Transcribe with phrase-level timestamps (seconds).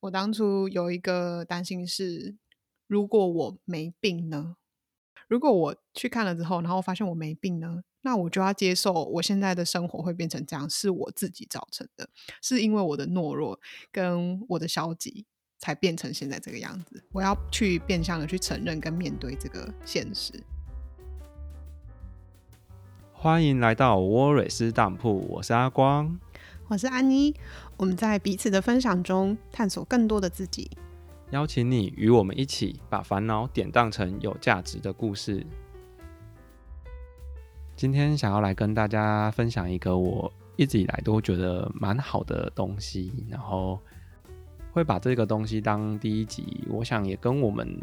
[0.00, 2.36] 我当初有一个担心是，
[2.86, 4.54] 如果我没病呢？
[5.26, 7.82] 如果我去看了之后，然后发现我没病呢？
[8.02, 12.08] 那我就要接受我现在的生活会变成这样，是我自己造成的，
[12.40, 13.58] 是因为我的懦弱
[13.90, 15.26] 跟我的消极
[15.58, 17.04] 才变成现在这个样子。
[17.10, 20.32] 我要去变相的去承认跟面对这个现实。
[23.12, 26.20] 欢迎来到沃瑞斯当铺，我是阿光，
[26.68, 27.34] 我是安妮。
[27.78, 30.68] 我们在彼此的分享中探索更多的自己，
[31.30, 35.46] 邀请你与我们一起把烦恼典当成有价值的故事。
[37.76, 43.78] 今天想要来跟大家分享一个我一直以来都觉得蛮好的东西，然后
[44.72, 46.66] 会把这个东西当第一集。
[46.68, 47.80] 我想也跟我们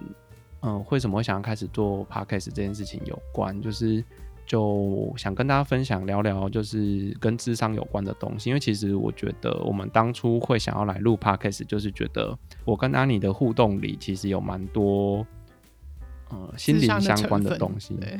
[0.59, 4.03] 嗯为什么会想要开始做 podcast 这件事情有关，就是。
[4.45, 8.49] 就想跟大家分享聊聊，就是跟智商有关的东西。
[8.49, 15.25] 因为其实我觉得，我们当初会想要来录 podcast，就是觉得我跟阿妮的互动里，其实有蛮多
[16.29, 17.95] 呃心灵相关的东西。
[17.95, 18.19] 对，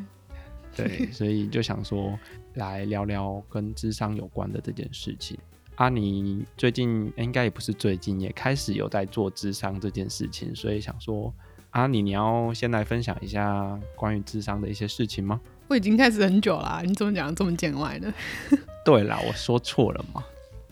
[0.75, 2.17] 对，所以就想说
[2.55, 5.37] 来聊聊跟智商有关的这件事情。
[5.75, 11.33] 阿妮最近应该也不是最近，也开始有在做智商这件事情，所以想说，
[11.71, 15.39] 阿尼，你要先来分享一下关于智商的一些事情吗？
[15.67, 18.13] 我已经开始很久啦，你怎么讲这么见外呢？
[18.85, 20.23] 对啦，我说错了吗。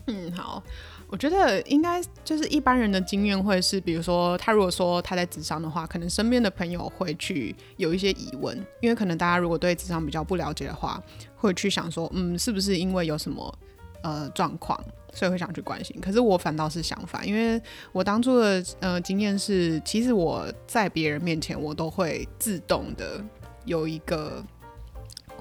[0.05, 0.61] 嗯，好，
[1.07, 11.01] 我觉得应该就是一般人的经验会是，比如说他如果说他在咨商的话，可能身边的朋友会去有一些疑问，因为可能大家如果对咨商比较不了解的话，
[11.35, 13.57] 会去想说，嗯，是不是因为有什么
[14.03, 14.79] 呃状况，
[15.13, 15.95] 所以会想去关心。
[16.01, 17.59] 可是我反倒是相反，因为
[17.91, 23.23] 我当初的呃经验是，其实我在别人面前，我都会自动的
[23.65, 24.43] 有一个。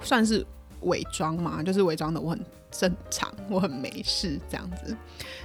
[0.02, 0.44] 算是
[0.82, 4.96] 伪装嘛，就是伪装的我很正常，我很没事这样子。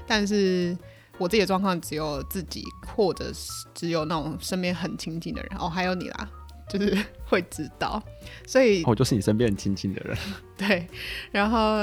[0.06, 0.78] 但是
[1.18, 2.64] 我自己的状况只有自己，
[2.96, 6.30] 或者是只有那种身边很亲近的人哦，还有你啦，
[6.70, 8.02] 就是会知道。
[8.46, 10.18] 所以我就是你身边很亲近的人。
[10.58, 10.88] 对，
[11.32, 11.78] 然后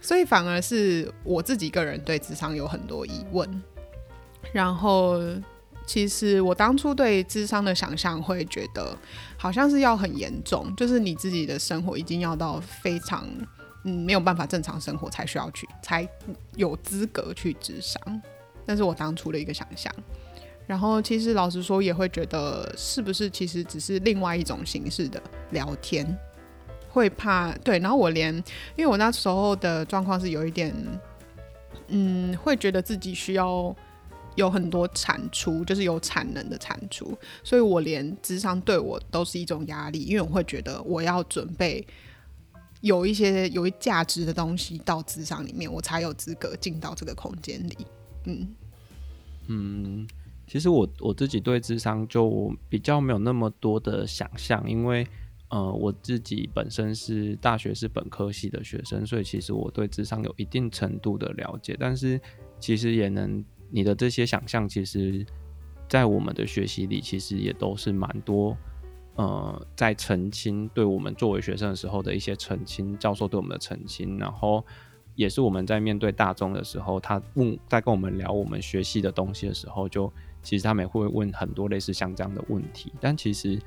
[0.00, 3.62] 所以反而是我自己个人对智商有很多疑问，
[4.52, 5.20] 然后。
[5.88, 8.94] 其实我当初对智商的想象会觉得，
[9.38, 13.26] 好像是要很严重，就是你自己的生活已经要到非常
[13.84, 16.06] 嗯没有办法正常生活才需要去才
[16.56, 17.98] 有资格去智商，
[18.66, 19.90] 那是我当初的一个想象。
[20.66, 25.18] 然后其实老实说也会觉得，是不是其实只是另外一种形式的
[25.52, 26.06] 聊天，
[26.90, 27.78] 会怕对。
[27.78, 28.34] 然后我连
[28.76, 30.74] 因为我那时候的状况是有一点，
[31.86, 33.74] 嗯，会觉得自己需要。
[34.38, 41.84] 有很多产出，就是有产能的产出，所以我连智商对我都是一种压力，因为我会觉得我要准备
[42.82, 47.76] 有一些有价值的东西到智商里面，我才有资格进到这个空间里。
[48.26, 48.48] 嗯
[49.48, 50.08] 嗯，
[50.46, 55.04] 其实我我自己对智商就比较没有那么多的想象，因为
[55.48, 62.20] 呃我自己本身是大学是本科系的学生，所以其实我对智商有一定程度的了解，但是
[62.60, 63.44] 其实也能。
[63.70, 65.24] 你的这些想象，其实，
[65.88, 68.56] 在我们的学习里，其实也都是蛮多，
[69.16, 74.64] 呃，在澄清对我们作为学生的时候的一些澄清，教授对我们的澄清，然后
[75.14, 80.10] 也是我们在面对大众的时候，他问在跟我们聊我们学习的东西的时候，就
[80.42, 82.92] 其实他们也会问很多类似像这样的问题。
[83.00, 83.60] 但其实，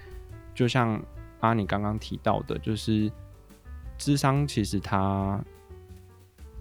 [0.56, 1.00] 就像
[1.42, 3.12] 阿你刚刚提到的，就是
[3.98, 5.44] 智商其实它。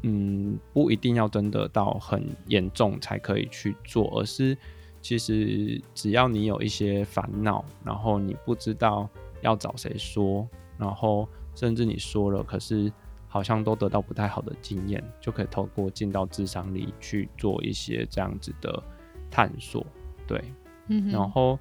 [0.03, 4.56] 嗯，不一定要真的到很严重才可以去做，而是
[5.03, 9.09] 其实只要你有一些烦恼，然后你不知道
[9.43, 12.93] 要找谁说，然后甚至你说了，可是
[13.28, 18.83] 好像都得到不太好的经验，就可以透过进到智商里去做一些这样子的
[19.31, 19.87] 探索。
[20.27, 20.43] 对，
[20.89, 21.59] 嗯，然后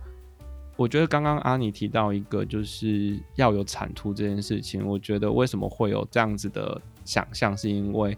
[0.76, 8.16] 我觉得刚刚阿妮提到一个就是要有产出这件事情，我觉得为什么会有这样子的想象，是因为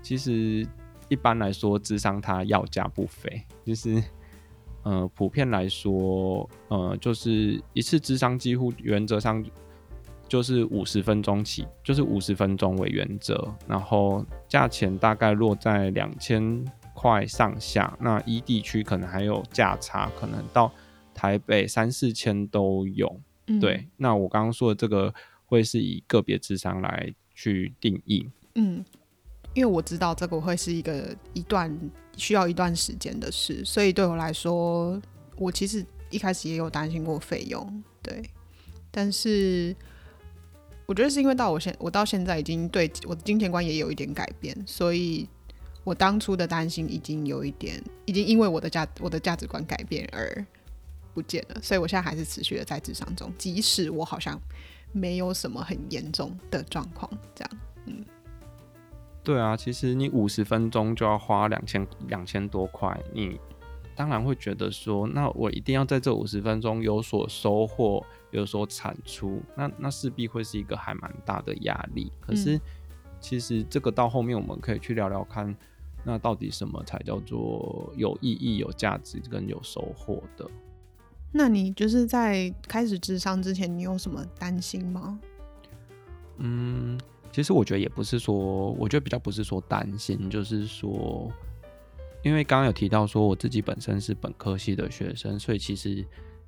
[0.00, 0.66] 其实
[1.08, 4.02] 一般来说，智商它要价不菲，就是
[4.82, 9.44] 呃，普遍来说，呃，就是一次智商几乎原则上
[10.26, 17.94] 就是五十分钟起，就是五十分钟为原则，然后价钱大概落在两千块上下。
[18.00, 20.72] 那一地区可能还有价差，可能到
[21.12, 23.20] 台北三四千都有。
[23.48, 25.12] 嗯、对，那我刚刚说的这个
[25.44, 28.28] 会是以个别智商来去定义。
[28.54, 28.84] 嗯。
[29.52, 31.76] 因为我知道这个会是一个一段
[32.16, 35.02] 需要一段时间的事，所以对我来说，
[35.36, 38.22] 我其实一开始也有担心过费用，对。
[38.92, 39.74] 但是
[40.86, 45.28] 我觉得是因为到我现我到现在已经对我的金钱观也有一点改变，所以
[45.82, 50.46] 我当初的担心已经有一点，已经因为我的价我的价值观改变而
[51.12, 54.40] 不见了，所以我现在还是持续的在咨商中，即使我好像
[54.92, 57.50] 没有什么很严重的状况，这样，
[57.86, 58.04] 嗯，
[59.22, 63.38] 对啊，其实你五十分钟就要花两千两千多块，你
[63.94, 72.10] 当然会觉得说，那我一定要在这五十分钟有所收获，有所产出，那那势必会是一个还蛮大的压力。
[72.20, 72.60] 可是，嗯
[73.20, 75.54] 其实这个到后面我们可以去聊聊看，
[76.02, 80.50] 那到底什么才叫做有意义、有价值跟有收获的？
[81.32, 85.18] 那你就是在开始智商之前，你有什么担心吗？
[86.38, 86.98] 嗯，
[87.32, 91.30] 其实我觉得也不是说，我觉得比较不是说担心，就是说，
[92.22, 96.04] 因为刚刚有提到说我自己本身是本科系的学生，所以其实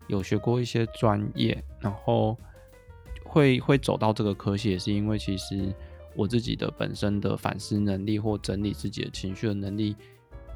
[0.09, 2.37] 有学过一些专业，然后
[3.25, 5.75] 会会走到这个科系，也是因为其实。
[6.15, 9.97] 我自己的本身的反思能力或整理自己的情绪的能力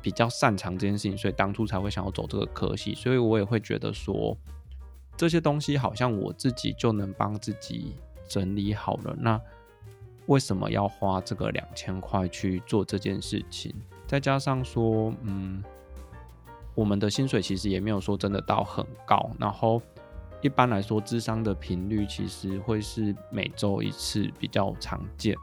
[0.07, 2.95] 比较擅长这件事情，所以当初才会想要走这个科系。
[2.95, 4.39] 所以我也会觉得说，
[5.17, 7.97] 这些东西好像我自己就能帮自己
[8.29, 9.17] 整理好了。
[9.19, 9.41] 那
[10.27, 13.75] 为什么要花这个两千块去做这件事情？
[14.07, 15.61] 再加上说，嗯，
[16.77, 19.83] 我们的薪水其实也没有说真的到很高，然后。
[20.43, 25.35] 一般来说，咨商的频率其实会是每周一次比较常见。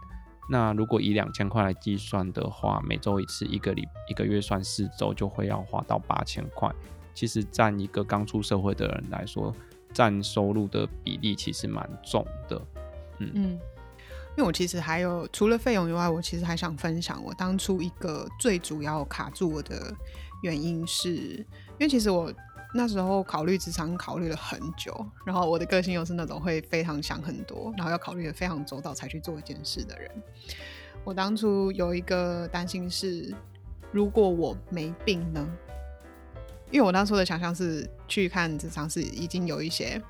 [0.50, 6.70] 那如果以两千块来计算的话，每周一次，一个礼一个月算四周，就会要花到八千块。
[7.14, 9.56] 其实占一个刚出社会的人来说，
[9.94, 12.62] 占收入的比例其实蛮重的。
[13.20, 19.96] 嗯嗯，因为我其实还有除了费用以外，我其实还想分享我当初一个最主要卡住我的
[20.42, 22.34] 原因是，因为其实我。
[22.74, 30.10] 那时候考虑职场考虑了很久，然后我的个性又是那种会非常想很多，然后要考虑的非常周到才去做一件事的人。
[31.04, 33.34] 我当初有一个担心是，
[33.92, 35.48] 如果我没病呢？
[36.72, 40.02] 因为我当初的想象是去看职场是已经有一些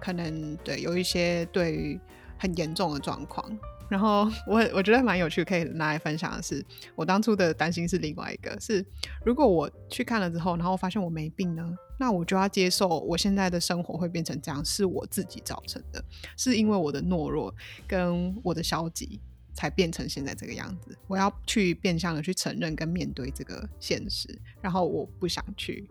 [0.00, 2.00] 可能对有一些对于
[2.36, 3.46] 很严重的状况。
[3.88, 6.64] 然后我我觉得蛮有趣，可以拿来分享的是，
[6.96, 8.84] 我当初的担心是另外一个，是
[9.24, 16.04] 如果我去看了之后，然后发现我没病呢，那我就要接受我现在的生活会变成这样，是我自己造成的，
[16.36, 17.54] 是因为我的懦弱
[17.86, 19.20] 跟我的消极
[19.52, 20.96] 才变成现在这个样子。
[21.06, 25.88] 我要去变相的去承认跟面对这个现实，然后我不想去。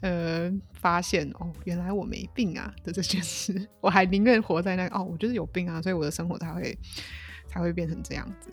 [0.00, 6.78] 呃，发现哦，原来我没病啊的这件事，我还宁愿活在那个哦，我就是有病啊，所以我的生活才会
[7.48, 8.50] 才会变成这样子。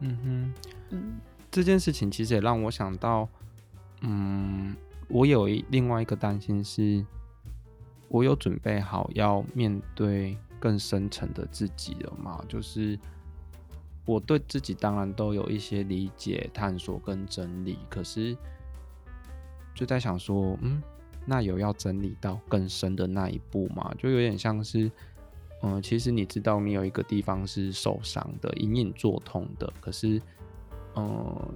[0.00, 0.54] 嗯哼，
[0.92, 1.20] 嗯，
[1.50, 3.28] 这件事情其实也让我想到，
[4.00, 4.74] 嗯，
[5.08, 7.04] 我有一另外一个担心是，
[8.08, 12.44] 我有准备好要面对更深层的自己了吗？
[12.48, 12.98] 就是
[14.04, 18.36] 我对自己当然都有一些理解、探索跟整理，可是。
[19.74, 20.82] 就在想说，嗯，
[21.26, 23.94] 那有要整理到更深的那一步吗？
[23.98, 24.90] 就有点像是，
[25.60, 30.18] 嗯、其实你知道你有一个地方是受伤的，隐隐作痛的，可是，
[30.94, 31.54] 嗯、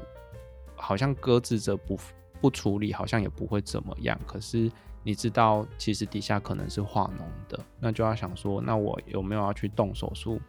[0.76, 1.96] 好像搁置着不
[2.40, 4.18] 不处理，好像也不会怎么样。
[4.26, 4.70] 可是
[5.02, 10.40] 你知道，其实底下可能是化脓的，那就要想说，那我有没有要去动手术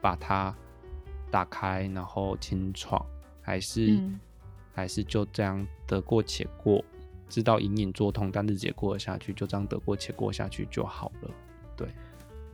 [0.00, 0.54] 把它
[1.30, 3.04] 打开，然后清创，
[3.40, 4.18] 还是、嗯、
[4.72, 6.84] 还是就这样得过且过？
[7.28, 11.30] 知道隐隐作痛，但日子也过得下去，就这样得过且过下去就好了。
[11.76, 11.88] 对，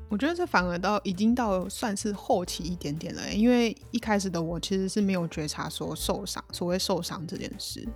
[0.08, 7.86] 我觉得这反而到已经到算是后期一点点了，因为一开始的我其实是没有觉察说受伤，所谓受伤这件事。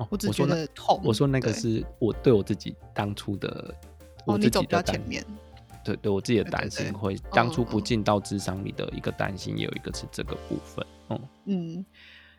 [0.00, 1.00] 哦，我只觉得痛。
[1.04, 3.74] 我说那个是我对我自己当初的，
[4.26, 5.24] 哦，你走比较前面。
[5.84, 10.86] 对对，我自己的担心会当初不进到智商里的一个担心，也有一个是这个部分。
[11.10, 11.86] 嗯嗯，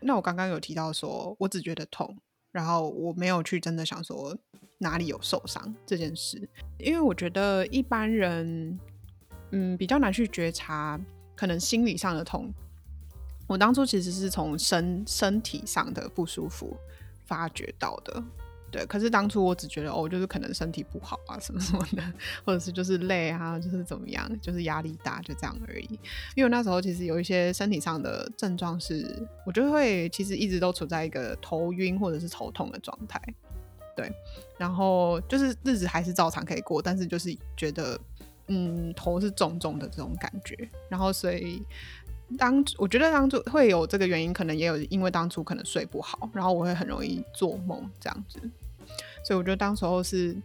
[0.01, 2.17] 那我刚刚有提到说我只觉得痛。
[2.51, 4.37] 然后我没有去真的想说
[4.77, 8.77] 哪里有受伤这件事，因为我觉得一般人，
[9.51, 10.99] 嗯，比较难去觉察
[11.33, 12.53] 可能心理上的痛。
[13.47, 16.75] 我当初其实是从身身体上的不舒服
[17.31, 18.21] 发觉到的。
[18.69, 22.03] 对，可是当初我只觉得哦，就是可能身体不好啊，什么什么的，
[22.45, 25.99] 或者是就是累啊，就是怎么样，就是压力大，就这样而已。
[26.35, 33.21] 因为那时候其实有一些身体上的症状是，我就会其实一直都处在一个头晕或者是头痛的状态。
[33.95, 34.11] 对，
[34.57, 37.99] 然后就是日子还是照常可以过，但是就是觉得
[38.47, 40.69] 嗯，头是重重的这种感觉。
[40.89, 41.61] 然后所以。
[42.37, 48.39] 当我觉得当初会有这个原因，可能也有因为当初可能睡不好，然后我会很容易做梦这样子，
[49.23, 50.35] 所以我觉得当时候是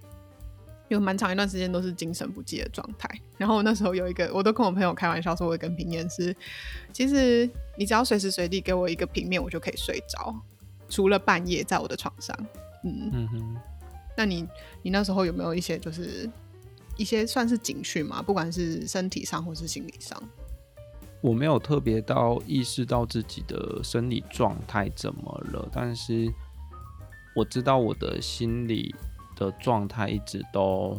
[0.88, 3.08] 有蛮长一段时间都是精神不济的状态。
[3.38, 6.34] 然后那时候有一个，我都跟我朋友开玩笑说，我有一个平面是，
[6.92, 10.34] 其实你只要随时随地给我一个平面，我就可以睡着，
[10.88, 12.36] 除了半夜在我的床上。
[12.82, 13.56] 嗯嗯哼，
[14.16, 14.48] 那你
[14.82, 16.30] 你那时候有没有一些就是
[16.96, 18.22] 一些算是警讯嘛？
[18.22, 20.22] 不管是身体上或是心理上？
[21.26, 26.32] 我没有特别到意识到自己的生理状态怎么了，但是
[27.34, 28.94] 我知道我的心理
[29.34, 30.96] 的状态一直都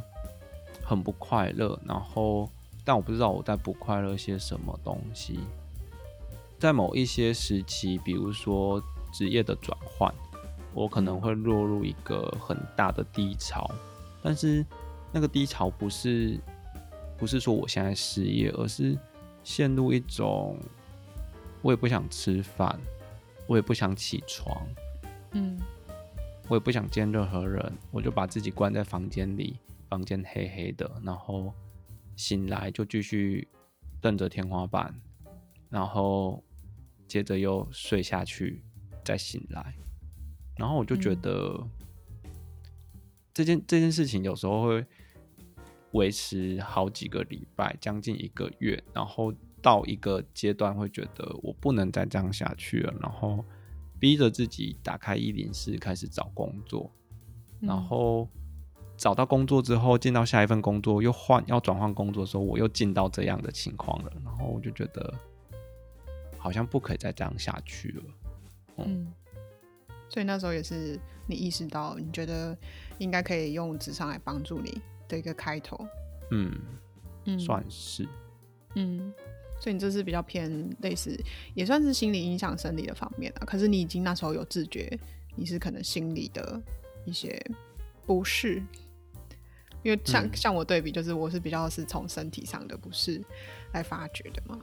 [0.83, 2.51] 很不快乐，然后
[2.83, 5.39] 但我不知道我在不快乐些什么东西。
[6.59, 10.13] 在某一些时期，比如说职业的转换，
[10.73, 13.71] 我可能会落入一个很大的低潮，
[14.21, 14.65] 但是
[15.13, 16.37] 那个低潮不是
[17.17, 18.97] 不是说我现在失业，而是。
[19.47, 20.59] 陷入一种，
[21.61, 22.77] 我也不想吃饭，
[23.47, 24.67] 我也不想起床，
[25.31, 25.57] 嗯，
[26.49, 31.53] 我也不想见任何人，我就把自己关在房间里，房间黑黑的，然后
[32.17, 33.47] 醒来就继续
[34.01, 34.93] 瞪着天花板，
[35.69, 36.43] 然后
[37.07, 38.61] 接着又睡下去，
[39.05, 39.73] 再醒来，
[40.57, 41.57] 然后我就觉得、
[42.25, 42.31] 嗯、
[43.33, 44.85] 这件这件事情有时候会。
[45.91, 53.43] 维持好几个礼拜，将近一个月，然后到一个阶段会觉得我不能再这样下去了，然后
[53.99, 56.91] 逼着自己打开一零四开始找工作，
[57.59, 58.27] 然后
[58.95, 65.13] 找到工作之后进到下一份工作，又换要转换工作的时候，我又进到这样的情况了，然后我就觉得
[66.37, 68.03] 好像不可以再这样下去了。
[68.77, 69.13] 嗯，嗯，
[70.09, 72.55] 所以那时候也是你意识到，你觉得
[72.99, 74.79] 应该可以用职场来帮助你。
[75.07, 75.87] 的一个开头，
[76.31, 76.51] 嗯
[77.25, 78.07] 嗯，算是，
[78.75, 79.13] 嗯，
[79.59, 81.17] 所以你这是比较偏类似，
[81.53, 83.45] 也算是心理影响生理的方面啊。
[83.45, 84.97] 可是你已经那时候有自觉，
[85.35, 86.61] 你是可能心理的
[87.05, 87.39] 一些
[88.05, 88.61] 不适，
[89.83, 93.21] 因为像、嗯、像我对比，就是我是比较是从身体上的不适
[93.73, 94.59] 来发觉的嘛。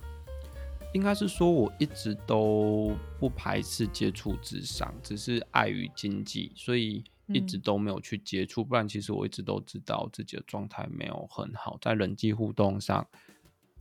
[0.92, 7.02] 应该是说，我一直都不排斥接触智商，只是碍于经济，所以。
[7.28, 13.06] 一直都没有去接触，不然其实我一直都知道自己的状态没有很好，在人际互动上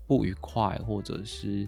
[0.07, 1.67] 不愉快，或者是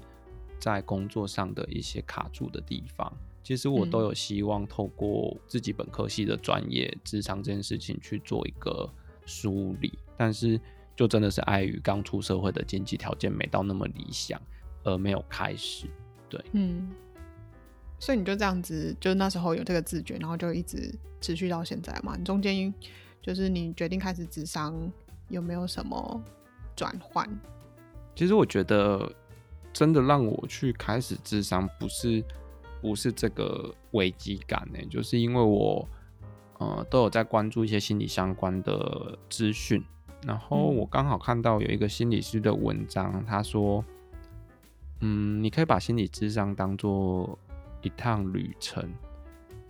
[0.60, 3.12] 在工作上的一些卡住的地方，
[3.44, 8.90] 其实我都有希望透过自己本科系的专业智商这件事情去做一个
[9.26, 10.60] 梳理，但是
[10.96, 14.42] 就真的是碍于刚出社会的经济条件没到那么理想，
[14.84, 15.88] 而没有开始。
[16.30, 16.90] 对，嗯。
[18.06, 22.16] 所以你就这样子，就那时候有这个自觉，然后就一直持续到现在嘛。
[22.16, 22.72] 你中间
[23.20, 24.76] 就是你决定开始智商，
[25.30, 26.24] 有没有什么
[26.76, 27.28] 转换？
[28.16, 29.12] 其实我觉得，
[29.74, 32.24] 真的让我去开始智商，不是
[32.80, 35.90] 不是这个危机感呢，就是因为我
[36.60, 39.84] 呃都有在关注一些心理相关的资讯，
[40.28, 43.84] 然后我刚好看到有一个心理师的文章，他说，
[45.00, 47.40] 嗯，你可以把心理智商当做。
[47.86, 48.92] 一趟旅程，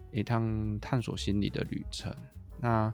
[0.10, 2.16] 一趟探索心理的旅程。
[2.62, 2.92] 那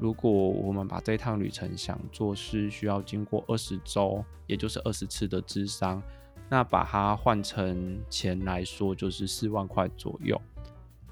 [0.00, 6.02] 如果我们把这趟旅程想做是需要经过二十周，也就是二十次的智商，
[6.48, 10.40] 那把它换成钱来说，就是四万块左右。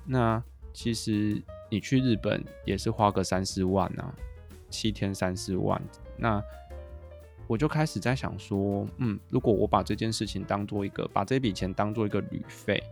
[0.04, 4.12] 那其实你去日本也是花个三四万啊，
[4.68, 5.80] 七天三四万。
[6.16, 6.42] 那
[7.46, 12.82] 我就开始在想说，嗯，如果我把这件事情当做一个，把这笔钱当做一个旅费。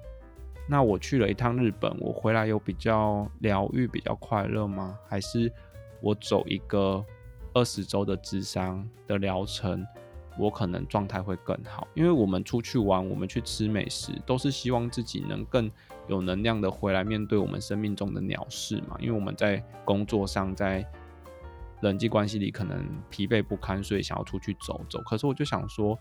[0.67, 4.99] 那我去了一趟日本，我回来有比较疗愈、比较快乐吗？
[5.07, 5.53] 还是
[6.01, 7.05] 我走一个
[7.53, 9.87] 二十周的智商的疗程，
[10.39, 11.87] 我可能状态会更好？
[11.93, 15.71] 因为我们出去玩，我们去吃美食，都是希望自己能更
[16.09, 18.97] 有能量的回来面对我们生命中的鸟事嘛。
[18.99, 20.83] 因为我们在工作上，在
[21.83, 25.03] 人际关系里可能疲惫不堪，所以想要出去走走。
[25.03, 25.99] 可是我就想说，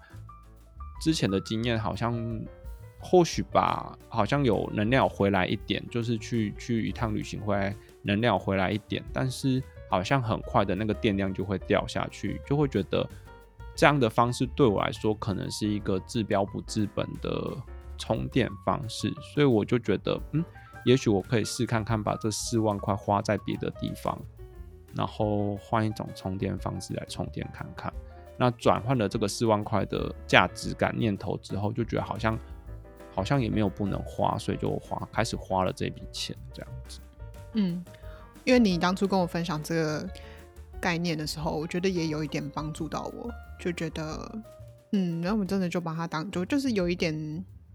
[1.01, 2.41] 之前的经验好像。
[3.03, 13.05] 或许吧，好像有能量回来一点，就是去去一趟旅行回来，能量回来一点，但是好像很快的那个电量就会掉下去，就会觉得
[13.75, 17.51] 这样的方式对我来说可能是一个治标不治本的
[17.97, 20.43] 充电方式，所以我就觉得，嗯，
[20.85, 24.17] 也许我可以试看看，把这四万块花在别的地方，
[24.95, 27.93] 然后换一种充电方式来充电看看。
[28.37, 32.39] 那转换了这个四万块的价值感念头之后，就觉得好像。
[33.13, 36.99] 好像也没有不能花，所以就花开始花了这笔钱，这样子。
[37.53, 37.85] 嗯，
[38.43, 40.09] 因为你当初跟我分享这个
[40.81, 44.41] 概念的时候，我觉得也有一点帮助到我，就觉得，
[44.91, 47.13] 嗯，那我真的就把它当就就是有一点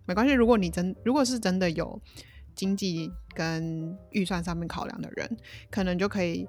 [0.05, 0.33] 没关系。
[0.33, 2.01] 如果你真如果是真的有
[2.57, 5.37] 经济跟预算上面考量的人，
[5.71, 6.49] 可能就可以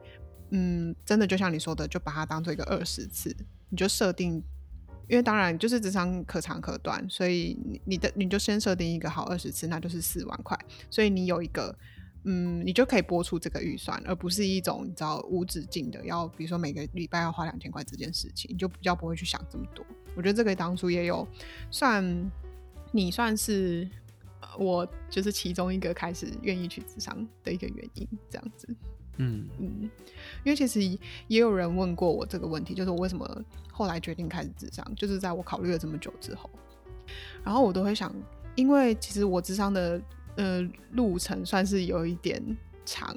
[0.50, 3.36] 嗯，真的就像你说的，就把它当做一个二十次，
[3.70, 4.44] 你就设定。
[5.10, 10.58] 因为当然就是咨商可长可短，所以你的你就先设定一个好二十次，那就是四万块。
[10.92, 11.76] 所以你有一个，
[12.26, 19.84] 嗯，你就可以拨出这个预算，而不是一种你知道无止境的要，比如说每个礼拜要花两千块这件事情，你就比较不会去想这么多。
[20.16, 21.28] 我觉得这个当初也有
[21.72, 22.32] 算，
[22.92, 23.90] 你算是
[24.60, 28.68] 我就是其中一个开始愿意去咨商的一个原因，这样子。
[29.22, 29.90] 嗯嗯，
[30.46, 30.82] 因为其实
[31.28, 36.50] 也有人问过我这个问题，就是我为什么后来决定开始智商，就是在我考虑了这么久之后，
[37.44, 38.14] 然后我都会想，
[38.56, 40.02] 因为其实我智商的
[40.38, 40.62] 呃
[40.92, 42.42] 路程算是有一点
[42.86, 43.14] 长，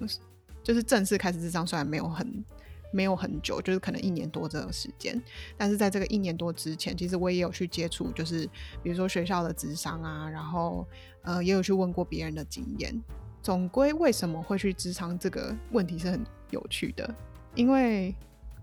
[0.62, 2.44] 就是正式开始智商虽然没有很
[2.92, 5.23] 没有很久，就是可能一年多这个时间，
[5.56, 8.44] 但是在这个一年多之前，其实我也有去接触，就是
[8.82, 10.85] 比如说学校的智商啊，然后
[11.23, 13.00] 呃也有去问过别人的经验。
[13.42, 17.12] 总归为什么会去咨商这个问题是很有趣的，
[17.54, 18.14] 因为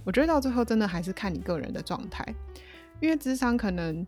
[0.06, 2.24] 我觉得到最后真的还是看你个人的状态，
[3.02, 4.06] 因为咨商可能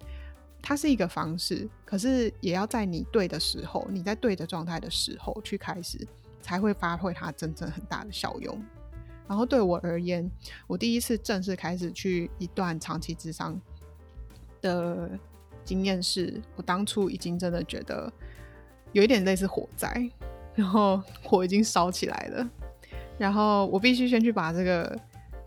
[0.62, 6.08] 它是一个方式，可是也要在你对的时候，你在对的状态的时候去开始，
[6.42, 8.58] 才会发挥它真正很大的效用。
[9.28, 10.30] 然后对我而言，
[10.68, 13.60] 我第一次正式开始去一段长期咨商
[14.62, 15.10] 的
[15.66, 18.12] 经验是，我当初已经真的觉得
[18.94, 20.10] 有一点类似火灾。
[20.54, 22.50] 然后火已经烧起来了，
[23.18, 25.00] 然后我必须先去把这个，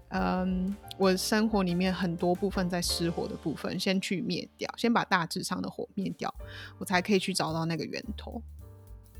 [0.08, 6.34] 嗯，我生活里面很多部分在失火的部分先去灭掉，先把大致上的火灭掉，
[6.78, 8.40] 我才可以去找到那个源头。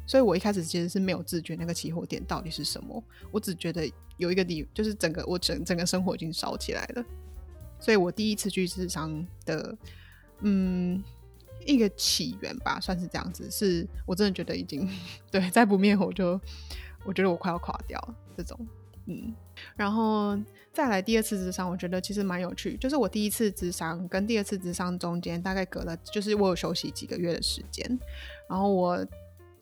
[0.07, 7.05] 所以我一开始其实是没有自觉那个起火点到底是什么，我只觉得有一个地，就是整个我整整个生活已经烧起来了。
[7.79, 9.77] 所以我第一次去智商的，
[10.41, 11.05] 嗯。
[11.67, 13.51] 一个起源吧，算是这样子。
[13.51, 14.89] 是我真的觉得已经
[15.31, 16.41] 对，再不灭火就，
[17.05, 18.15] 我觉得我快要垮掉了。
[18.37, 18.59] 这种，
[19.07, 19.33] 嗯，
[19.77, 20.37] 然后
[20.73, 22.77] 再来第二次智商，我觉得其实蛮有趣。
[22.77, 27.87] 就是我第一次智商跟第二次智商中间大概隔了，就是我有休息几个月的时间。
[28.49, 29.07] 然后我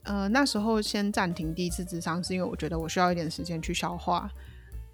[0.05, 4.31] 呃那时候先暂停第一次智商，是因为我觉得我需要一点时间去消化，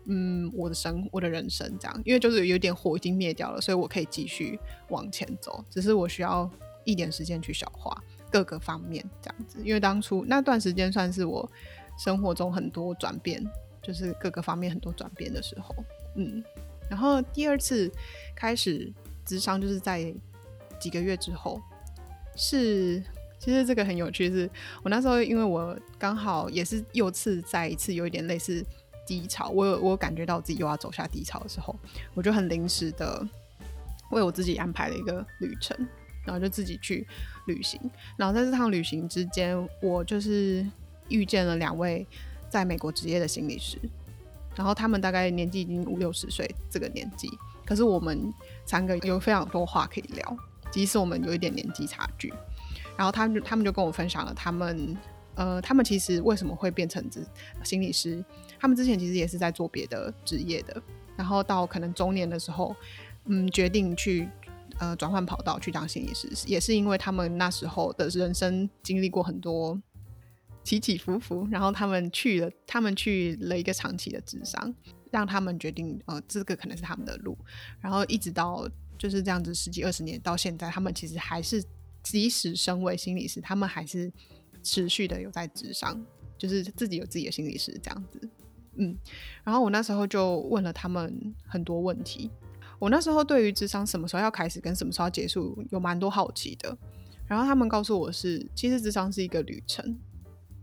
[0.06, 5.64] 嗯，我的生我的人生这样，因为就是有点火已经灭掉了，所以我可以继续往前走。
[5.70, 6.50] 只是我需要。
[6.88, 7.94] 一点时间去消化
[8.30, 11.46] 各个方面，这样子，因为当初那段时间算是我
[11.98, 13.46] 生活中很多转变，
[13.82, 15.74] 就是各个方面很多转变的时候，
[16.16, 16.42] 嗯。
[16.88, 17.92] 然后第二次
[18.34, 18.90] 开始
[19.26, 20.14] 咨商，就是在
[20.80, 21.60] 几个月之后，
[22.34, 23.02] 是
[23.38, 24.48] 其实这个很有趣，是
[24.82, 28.64] 我那时候因为我刚好也是又次再一次有一点类似
[29.06, 31.78] 低潮，我有我感觉到自己又要走下低潮的时候，
[32.14, 33.22] 我就很临时的
[34.10, 35.76] 为我自己安排了一个旅程。
[36.28, 37.06] 然后就自己去
[37.46, 37.80] 旅行，
[38.18, 40.62] 然后在这趟旅行之间，我就是
[41.08, 42.06] 遇见了两位
[42.50, 43.78] 在美国职业的心理师，
[44.54, 47.30] 然后他们大概年纪已经五六十岁这个年纪，
[47.64, 48.30] 可是我们
[48.66, 50.36] 三个有非常多话可以聊，
[50.70, 52.30] 即使我们有一点年纪差距。
[52.94, 54.94] 然后他们他们就跟我分享了他们
[55.34, 57.22] 呃，他们其实为什么会变成这
[57.64, 58.22] 心理师，
[58.60, 60.82] 他们之前其实也是在做别的职业的，
[61.16, 62.76] 然后到可能中年的时候，
[63.24, 64.28] 嗯，决定去。
[64.78, 69.76] 呃，转换跑道去当心理师，也是因为他们那时候的人生经历过很多
[70.62, 74.72] 起起伏伏，然后他们去了，他们去了一个长期的智商，
[75.10, 77.36] 让他们决定，呃，这个可能是他们的路，
[77.80, 81.64] 然后一直到就是这样子十几二十年到现在，他们其实还是
[82.02, 84.12] 即使身为心理师，他们还是
[84.62, 86.00] 持续的有在智商，
[86.36, 88.28] 就是自己有自己的心理师这样子，
[88.76, 88.96] 嗯，
[89.42, 92.30] 然后我那时候就问了他们很多问题。
[92.78, 96.76] 我那时候对于智商什么时候要开始跟什么时候要结束有蛮多好奇的，
[97.26, 99.98] 然后他们告诉我是，其实智商是一个旅程，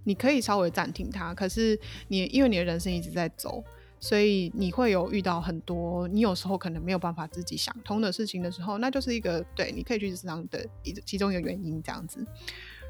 [0.04, 3.64] 你可以稍微暂停它，可是你因为你的人生一直在走，
[4.00, 12.26] 所以你会有遇到很多你有时候可能没有办法自己想通的事情的时候，那就是一个对你可以去智商的一其中一个原因这样子。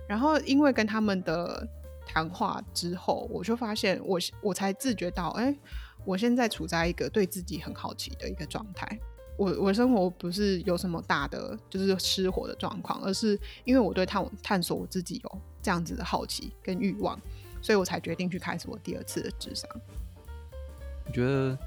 [0.08, 1.68] 然后因为跟他们的
[2.06, 5.58] 谈话之后，我就发现我我才自觉到，哎，
[6.06, 9.00] 我现在处在一个对自己很好奇的一个状态。
[9.38, 17.20] 我我生活不是有什么大的就是失火的状况，而是因为我对探探索我自己有这样子的好奇跟欲望，
[17.62, 19.70] 所以我才决定去开始我第二次的智商。
[21.06, 21.58] 我觉得，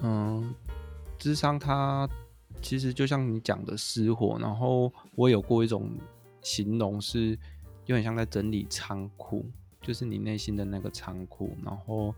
[0.00, 0.54] 嗯，
[1.18, 2.08] 智商它
[2.60, 5.90] 其实就像你讲的失火，然后我有过一种
[6.42, 7.38] 形容是
[7.86, 9.46] 有点像在整理仓库，
[9.80, 12.14] 就是你内心的那个仓库，然后。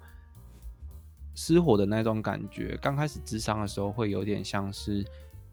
[1.34, 5.04] 失火的那种感觉，刚开始智商的时候会有点像是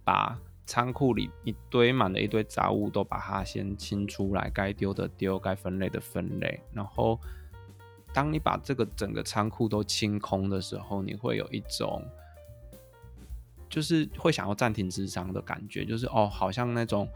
[0.03, 7.19] 把仓库里一堆满了一堆杂物都把它先清出来，该丢的丢，该分类的分类，然后
[8.13, 12.03] 当你把这个整个仓库都清空的时候，你会有一种，
[13.69, 17.07] 就是会想要暂停智商的感觉，就是哦，好像那种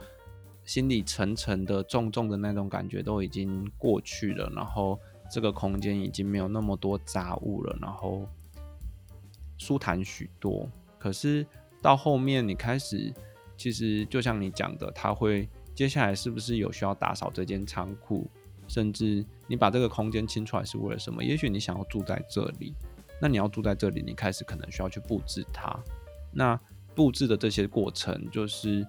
[0.63, 4.97] 心里沉沉的、重重的那种感觉都已经过去了，然后
[5.31, 8.27] 这个空间已经没有那么多杂物了，然后
[9.63, 10.69] 舒坦许多。
[10.99, 11.45] 可是
[11.81, 13.13] 到后面，你开始，
[13.55, 18.27] 其实就像你讲的，他会接下来是不是有需要打扫这间仓库？
[18.67, 21.23] 甚至你把这个空间清出来是为了什么？
[21.23, 22.73] 也许你想要住在这里，
[23.21, 25.77] 那你要住在这里，你开始可能需要去布置它。
[26.31, 26.59] 那
[26.95, 28.85] 布置的这些过程，就是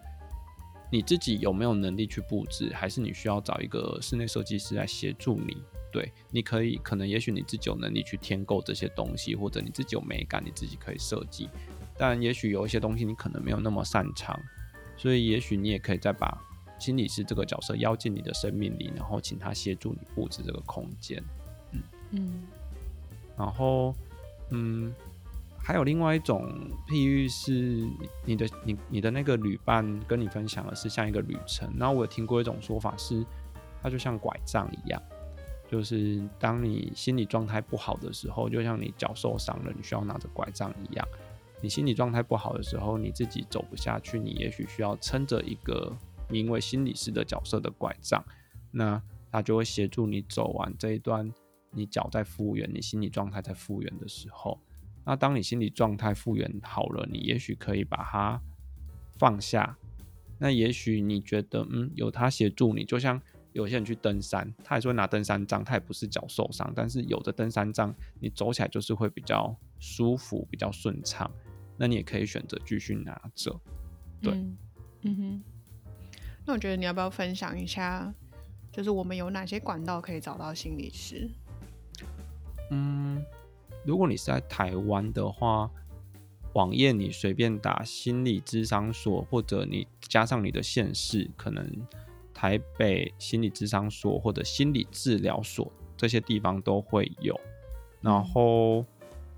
[0.90, 5.56] 你自己有没有能力去布置，还是你需要找一个室内设计师来协助你？
[5.94, 11.48] 对，你可以，可能也许你自己有能力去添购这些东西，或者你自己有美感，你自己可以设计。
[11.96, 14.36] 但也许有一些东西你可能没有那么擅长，
[14.96, 16.36] 所以也许你也可以再把。
[16.76, 21.22] 心理师这个角色邀进你的生命里，然后请他协助你布置这个空间，
[21.70, 22.42] 嗯嗯，
[23.38, 23.94] 然后
[24.50, 24.92] 嗯，
[25.56, 26.52] 还有另外一种
[26.88, 27.88] 譬喻是，
[28.26, 33.24] 你的你你的那个旅伴跟你分享的是像一个旅程，然后我有听过一种说法是，
[33.80, 35.00] 它就像拐杖一样，
[35.74, 41.04] 就是当你心理状态不好的时候，就像你脚受伤了，你需要拿着拐杖一样，
[41.60, 45.92] 你心理状态不好的时候，你自己走不下去，你也许需要撑着一个。
[46.30, 48.24] 名为心理师的角色的拐杖，
[48.70, 51.30] 那他就会协助你走完这一段，
[51.70, 54.58] 你脚在复原，你心理状态在复原的时候，
[55.04, 58.40] 那当你心理状态复原好了，你也许可以把它
[59.18, 59.76] 放下。
[60.38, 63.20] 那也许你觉得，嗯，有他协助你，就像
[63.54, 71.30] 有些人去登山，他也是会拿登山杖，他也不是脚受伤，但是有的登山杖，你走起来就是会比较舒服，比较顺畅。
[71.76, 73.58] 那你也可以选择继续拿着，
[74.20, 74.58] 对，嗯，
[75.02, 75.42] 嗯哼。
[76.44, 78.12] 那我觉得你要不要分享一下，
[78.72, 81.30] 就是我们有哪些管道可以找到心理师？
[82.72, 83.24] 嗯，
[83.86, 85.70] 如果你是在台湾的话，
[86.54, 91.64] 网页你随便打心理咨商所，或者你加上你的县市，可能
[92.34, 97.40] 台北心理智商所或者心理治疗所这些地方都会有。
[98.02, 98.84] 然后，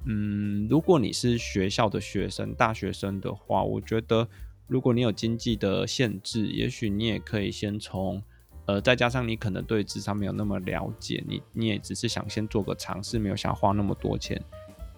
[0.07, 4.27] 嗯，如果你是学校的学生、大学生的话，我觉得。
[4.69, 8.21] 如果你有经济的限制，也许你也可以先从，
[8.65, 14.43] 呃，再加上你可能对智商没有那么了解，你你也只是想先做个尝试，没有想花那么多钱，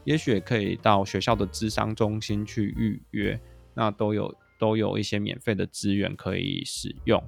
[0.05, 3.39] 也许也可以到学校的智商中心去预约，
[3.75, 7.23] 那都有都有一些免费的资源可以使用。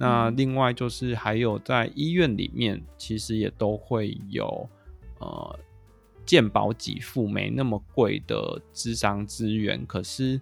[0.00, 4.68] 那另外就是还有在医院里面，其实也都会有，
[5.20, 5.58] 呃，
[6.26, 10.40] 健保给付没那么贵的智商资源，可是。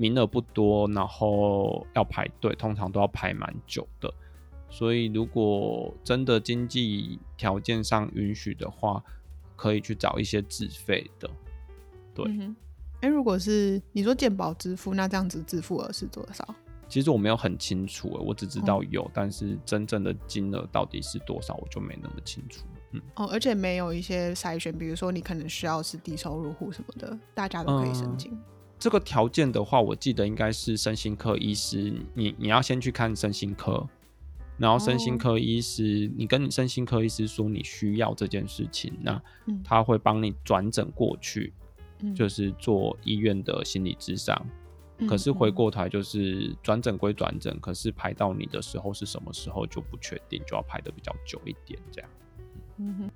[0.00, 4.14] 名额不多，然后要排队，通常都要排蛮久的。
[4.70, 9.02] 所以，如果真的经济条件上允许的话，
[9.56, 11.28] 可以去找一些自费的。
[12.14, 12.56] 对，哎、嗯
[13.00, 16.54] 欸，如果是你说健保支付，那这样子支付额是多少？
[16.88, 22.64] 其实我没有很清楚，我只知道有，哦、但是真正的金额到底是多少，我就没那么清楚。
[22.92, 28.32] 嗯，哦，而且没有一些筛选，比如说你可能需要是低收入户什么的，大家都可以申请。
[28.32, 28.38] 嗯
[28.80, 33.84] 这个条件的话，我记得应该是身心科医师，你你要先去看身心科，
[34.56, 39.20] 然后身心科医师，你跟你身心科医师说你需要这件事情，那
[39.64, 41.52] 他会帮你转诊过去，
[42.14, 44.46] 就是做医院的心理咨商。
[45.06, 52.10] 可是回过头来就是转诊归转诊，可是排到你的时候是什么时候就不确定，就要排的比较久一点这样。
[52.78, 53.10] 嗯哼，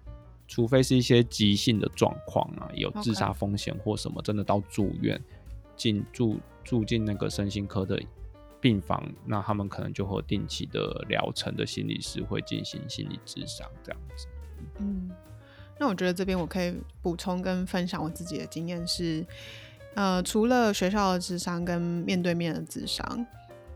[0.47, 5.21] 除非是一些急性的状况啊，有自杀风险或什么，真的到住院。
[5.75, 8.01] 进住住进那个身心科的
[8.61, 14.27] 病房，那他们可能就会定期的疗程的心理师会进行心理咨商这样子。
[14.79, 15.11] 嗯，
[15.81, 19.27] 那我觉得这边我可以补充跟分享我自己的经验是，
[19.95, 23.27] 呃，除了学校的智商跟面对面的智商，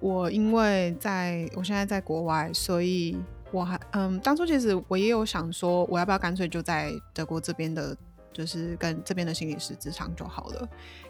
[0.01, 3.17] 我因为在我现在在国外，所以
[3.53, 7.97] 我还嗯，当初其实我也有想说，我要不要干脆就在德国这边的，
[8.33, 10.69] 就是跟这边的心理师咨商就好了。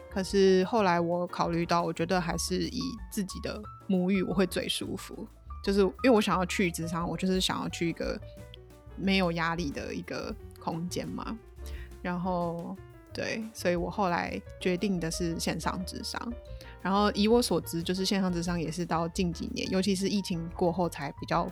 [0.09, 5.27] 可是后来我考虑到，我觉得还是以自己的母语我会最舒服，
[5.63, 8.19] 就是因为我想要去职场，我就是想要去一个
[8.95, 11.37] 没有压力的一个空间嘛。
[12.01, 12.75] 然后
[13.17, 16.31] 对，所以我后来决定的是线上咨商。
[16.83, 21.51] 然后以我所知，就是线上咨商也是到近几年，尤其是疫情过后才比较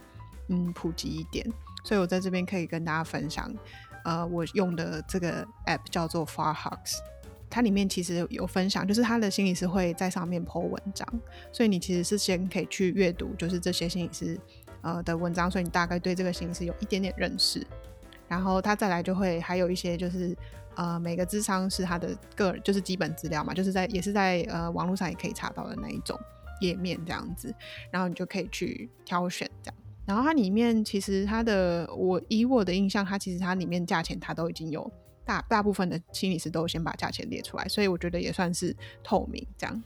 [0.50, 1.44] 嗯普及一点。
[1.84, 3.52] 所以我在这边可以跟大家分享，
[4.04, 6.98] 呃，我用的这个 app 叫做 Far Hugs。
[7.50, 11.08] 它里面其实有分享，就是他的心理师会在上面 po 文章，
[11.52, 14.40] 所以你其实是先可以去阅读，就是这些心理师
[14.82, 17.66] 呃的文章，所以你大概对这个心理师有一点点认识。
[18.28, 20.36] 然后他再来就会还有一些就是
[20.76, 26.20] 呃每个智商是他的个就是基本资料嘛，就是在也是在呃网络上也可以查到的那一种
[26.62, 27.54] 页面这样子，
[27.92, 29.76] 然后你就可以去挑选这样。
[30.06, 34.92] 然后它里面其实它的我以我的印象，它其实它里面价钱它都已经有
[35.26, 39.84] 大大部分的心理师都先把价钱列出来，所以我觉得也算是透明这样。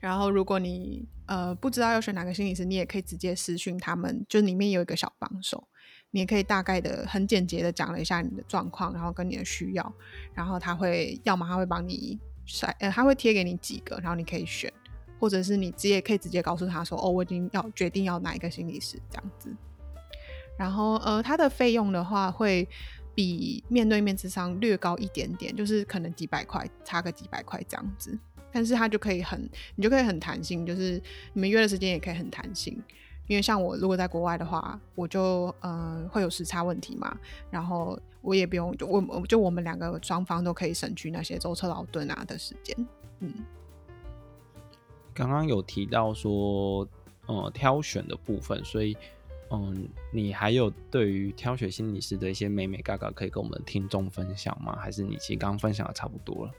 [0.00, 5.68] 然后如果你呃不知道要选哪个心理师，你也可以直接私讯他们，就里面有一个小帮手，
[6.16, 9.92] 你也可以大概的很简洁的讲了一下你的状况，然后跟你的需要，
[10.32, 14.72] 然后他会要么他会帮你筛，呃他会贴给你几个，然后你可以选。
[15.18, 19.54] 或者是你直接可以直接告诉他说：“哦，我已经要决定要哪一个心理师这样子。”
[20.58, 22.66] 然后呃，他的费用的话会
[23.14, 28.18] 比面对面智商略高一点点，就是可能几百块，差个几百块这样子。
[28.50, 31.02] 但是他就可以很，你就可以很弹性，就是
[31.34, 32.82] 你们约的时间也可以很弹性。
[33.26, 37.16] 因为像我如果在国外的话，我就呃会有时差问题嘛，
[37.50, 42.76] 然后我也不用就我就我们两个双方都可以省去那些舟车劳顿啊的时间，
[43.20, 43.32] 嗯。
[45.14, 46.86] 刚刚有提到说，
[47.24, 48.94] 呃，挑选的部分，所以，
[49.50, 54.76] 嗯，你还有对于挑选心理师的一些美美嘎嘎可以跟我们听众分享吗？
[54.76, 56.52] 还是你其实刚刚分享的差不多了？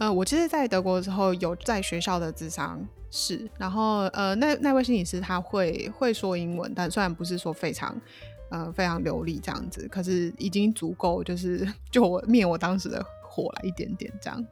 [0.00, 7.94] 呃，我其实，在德国的时候有在学校的智商室，然后，呃，那那位心理师他会会说英文，但虽然不是说非常，
[8.48, 14.46] 呃，非常流利这样子，可是已经足够，就是 就我灭我当时的火了一点点这样。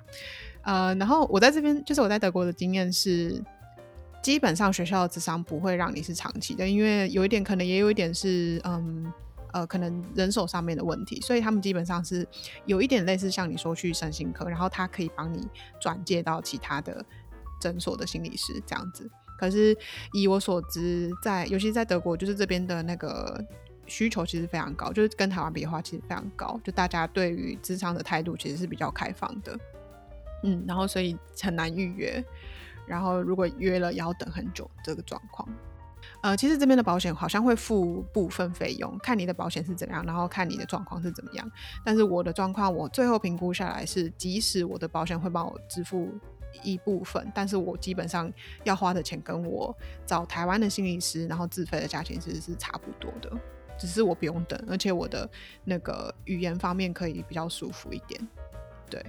[0.65, 3.43] 呃，然后我在这边，就是我在德国的经验是，
[4.23, 9.11] 基本上学校的智商不会让你是长期的，因为有一点可能也有一点是，嗯，
[9.53, 12.27] 呃，可能人手上面的问题，所以他们基本上是
[12.67, 15.47] 有一点类似像你说去身心科，然后他可以帮你
[15.81, 17.05] 转介到其他的
[17.61, 19.11] 诊所的心理师这样子。
[19.39, 19.77] 可是
[20.13, 23.43] 以我所知，在尤其在德国，就是这边的那个
[23.87, 29.57] 需求其实非常高，就是跟台湾比的话，其实非常高，就大家对于咨商的态度其实是比较开放的。
[30.43, 32.23] 嗯，然后所以很难预约，
[32.87, 35.49] 然后如果约了也要等很久，这个状况。
[36.21, 41.51] 呃，其实这边的保险好像会付部分费用，看你的保险是怎样，然后看你的状况是怎么样。
[41.85, 46.09] 但是我的状况，我最后评估下来是，即使我的保险会帮我支付
[46.63, 48.31] 一部分，但是我基本上
[48.65, 53.31] 要花的钱跟我找台湾的心理师，然后自费的价钱其实是差不多的，
[53.79, 55.29] 只是我不用等，而且我的
[55.63, 58.21] 那个语言方面可以比较舒服一点。
[58.91, 59.05] 对，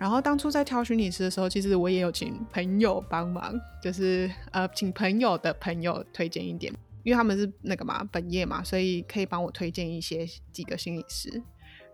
[0.00, 11.42] 然后当初在挑选理师的时候，其实我也有请朋友帮忙，就是呃，请朋友的朋友推荐一点，因为他们是那个嘛本业嘛，所以可以帮我推荐一些几个心理师。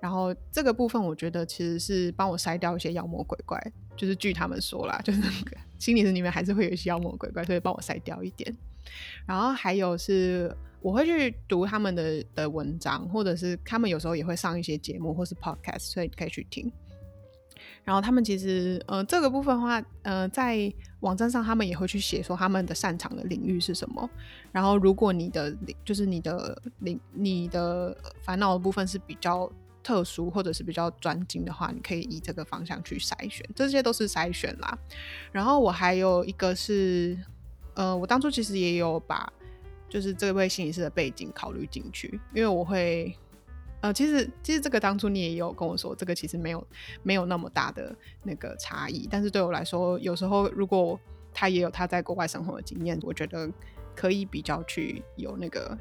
[0.00, 3.60] 然后这个部分我觉得其实是帮我筛掉一些妖魔鬼怪，
[3.96, 8.56] 就是据他们说啦，就是那个心理师里面还是会有一些妖魔鬼怪，所以帮我筛掉一点。
[9.26, 16.70] 然后还有是我会去读他们的的文章，或者是他们有时候也会上一些节目或是 podcast，所以可以去听。
[17.86, 24.10] 然后他们其实，呃，这个部分的话，呃，在网站上他们也会去写说他们的擅长的领域是什么。
[24.50, 29.48] 然后，如果你的就是你的领你的烦恼的部分是比较
[29.84, 34.76] 特殊或者是比较专精的话，你可以以这个方向去筛选，这些都是筛选啦。
[35.30, 37.16] 然后我还有一个是，
[37.74, 39.32] 呃，我当初其实也有把
[39.88, 43.16] 就是这位心理师的背景考虑进去，因为我会。
[43.86, 46.66] 呃，其实其实这个当初你也有跟我说，这个其实没有
[47.04, 47.94] 没有那么大的
[48.24, 49.06] 那个差异。
[49.08, 50.98] 但是对我来说，有时候如果
[51.32, 53.48] 他也有他在国外生活的经验，我觉得
[53.94, 55.78] 可以比较去有那个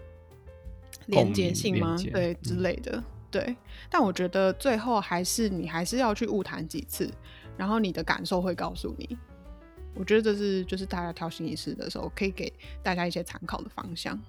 [1.07, 1.95] 连接性吗？
[2.13, 3.03] 对之类的。
[3.31, 3.55] 对，
[3.89, 7.09] 但我觉得最后还是你还是要去误谈几次，
[7.57, 9.17] 然后你的感受会告诉你。
[9.95, 14.21] 我觉得这是就是大家挑心理师的时候，可以给大家一些参考的方向。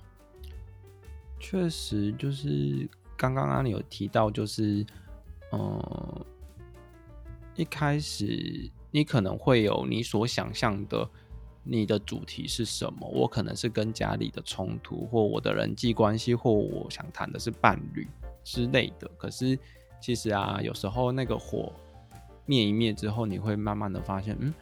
[1.38, 2.88] 确实就是。
[3.16, 4.84] 刚刚啊，你有提到，就是，
[5.52, 6.24] 嗯，
[7.54, 11.08] 一开始你可能会有你所想象的，
[11.62, 13.08] 你的主题是什么？
[13.08, 18.06] 我可能是跟家里的冲突，或我的人际关系，或我想谈的是伴侣
[18.44, 19.10] 之类的。
[19.16, 19.58] 可是
[20.00, 21.72] 其实啊，有时候那个火
[22.44, 24.54] 灭一灭之后，你会慢慢的发现，嗯，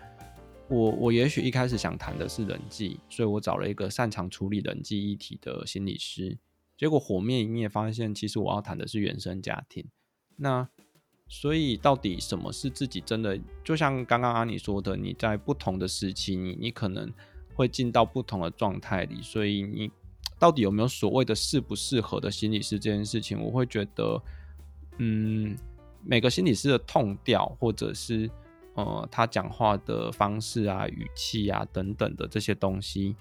[0.68, 6.38] 我我也许一开始想谈的是人际，所以我找了一个擅长处理人际议题的心理师。
[6.84, 9.82] 结果火灭一灭，发现其实我要谈的是原生家庭。
[10.36, 10.68] 那
[11.28, 13.40] 所以到底什么是自己真的？
[13.64, 17.10] 就像刚刚阿妮说的，你在不同的时期，你你可能
[17.54, 19.22] 会进到不同的状态里。
[19.22, 19.90] 所以你
[20.38, 24.22] 到底有没有所谓的适不适合的心理师这件事情，我会觉得，
[24.98, 25.56] 嗯，
[26.02, 27.16] 每个心理师的 tone，
[27.58, 28.30] 或者是
[28.74, 33.16] 呃他讲话的方式啊、语气啊等等的这些东西。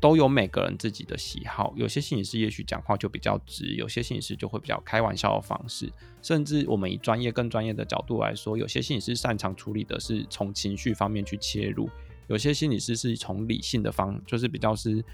[0.00, 11.90] 都有每个人自己的喜好，有些心理师也许讲话就比较直，有些心理师就会比较开玩笑的方式，甚至我们以专业更专业的角度来说，有些心理师擅长处理的是从情绪方面去切入，
[12.28, 15.04] 有些心理师是从理性的方，就是比较是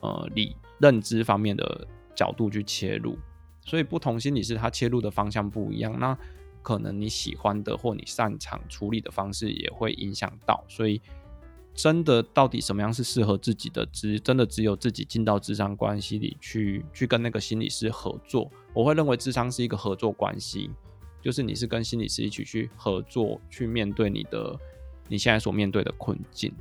[0.00, 3.16] 呃理认知方面的角度去切入，
[3.64, 6.18] 所以不同心理师他切入的方向不一样，那
[6.60, 11.00] 可能你喜欢的或你擅长处理的方式也会影响到，所以。
[11.74, 13.84] 真的到底什么样是适合自己的？
[13.86, 18.48] 只真的只有自己进到智商关系里去，去跟那个心理师合作。
[18.72, 20.70] 我会认为智商是一个合作关系，
[21.20, 24.56] 就是你是跟心理师一起去合作，去面对你的
[25.08, 26.52] 你现在所面对的困境。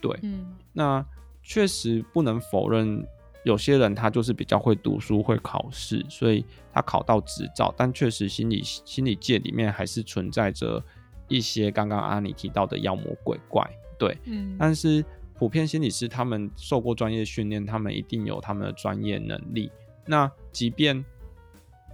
[0.00, 1.04] 对，嗯，那
[1.42, 3.06] 确实不能否认，
[3.44, 7.72] 有些人他就是比较会读书、会考试，所以他考到执照。
[7.76, 10.82] 但确实心理心理界里面还是存在着
[11.28, 13.62] 一些刚刚阿妮提到的妖魔鬼怪。
[13.98, 15.04] 对，嗯，但是
[15.34, 19.70] 普遍心理师他们受过专业训练，他们一定有他们的专业能力。
[20.06, 21.04] 那即便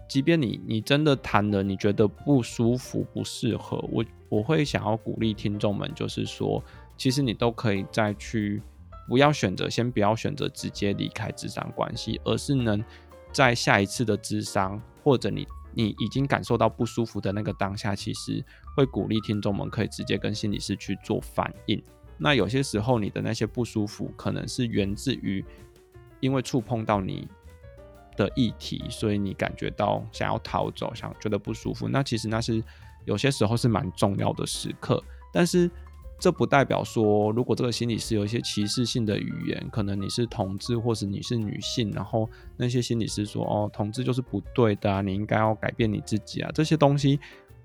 [0.08, 6.62] 即便你你真的谈了，你觉得不舒服、不适合，我我会想要鼓励听众们，就是说，
[6.96, 8.60] 其实你都可以再去，
[9.08, 12.84] 不要选择，先不要选择直接离开智商关系，而是能
[13.32, 18.44] 在下一次的智商，或者你你已经感受到不舒服的那个当下，其实
[18.80, 21.80] 会鼓励听众们可以直接跟心理师去做反应。
[22.16, 25.44] 那有些时候，你的那些不舒服，可能是源自于
[26.20, 27.28] 因为触碰到你
[28.16, 31.88] 的议题，所以你感觉到想要逃走，想觉得不舒服。
[31.88, 32.62] 那其实那是
[33.04, 35.70] 有些时候是蛮重要的时刻，但是
[36.18, 47.18] 这不代表说，如果这个心理师有一些歧视性的语言，可能你是同志或是你是女性，然后那些心理师说哦，同志就是不对的啊，你应该要改变你自己啊，这些东西，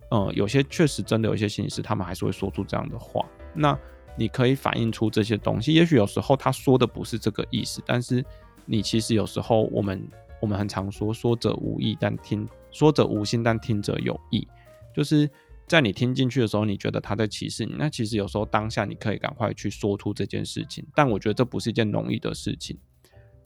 [0.10, 3.26] 呃，有些确实真的有一些心理师，他们还是会说出这样的话。
[3.54, 3.78] 那
[4.18, 8.24] 你可以反映出这些东西，也许有时候他说的不是这个意思，但是
[8.66, 10.08] 你其实有时候我们
[10.40, 14.48] 我们很常说，说者无意，但听说者无心，但听者有意，
[14.94, 15.30] 就是
[15.68, 22.78] 在你听进去的时候，你觉得他在歧视你，那其实有时候当下你可以赶快去说出这件事情，但我觉得这不是一件容易的事情，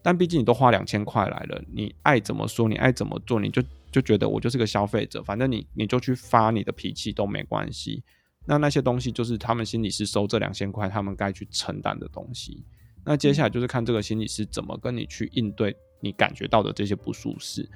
[0.01, 8.03] 但毕竟你都花两千块来了，你爱怎么说，你爱怎么做，你就就觉得我就是个消费者，反正你你就去发你的脾气都没关系。
[8.45, 12.65] 那那些东西就是他们心理师收这两千块，他们该去承担的东西。
[13.03, 17.67] 那接下来就是看这个心理师怎么跟你去应对你感觉到的这些不舒适。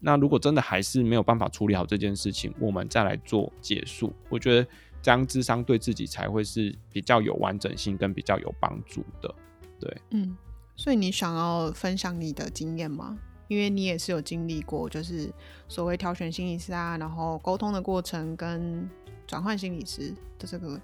[0.00, 4.12] 那如果真的还是没有办法处理好这件事情，我们再来做结束。
[4.28, 4.66] 我觉得
[5.00, 9.32] 这样智商对自己才会是比较有完整性跟比较有帮助的。
[9.78, 10.36] 对，嗯，
[10.76, 13.18] 所以你想要分享你的经验吗？
[13.48, 15.32] 因为你也是有经历过，就是
[15.68, 18.88] 所谓挑选心理师啊，然后沟通的过程跟。
[19.24, 20.78] 转换心理师的这个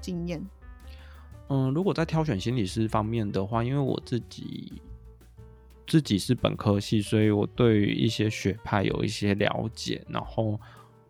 [0.00, 0.44] 经验，
[1.48, 4.82] 嗯，如果在挑选心理师方面的话，因为我自己
[5.86, 10.04] 自己是本科系，所以我对于一些学派有一些了解。
[10.08, 10.58] 然后